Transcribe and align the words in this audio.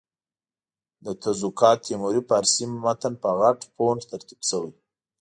د 1.05 1.07
تزوکات 1.23 1.77
تیموري 1.87 2.21
فارسي 2.29 2.65
متن 2.83 3.13
په 3.23 3.29
غټ 3.39 3.59
فونټ 3.73 3.99
ترتیب 4.11 4.39
شوی. 4.49 4.71